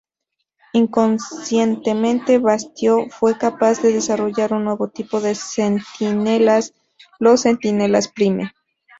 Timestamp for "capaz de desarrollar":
3.37-4.51